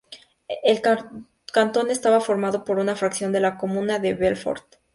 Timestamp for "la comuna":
3.39-3.99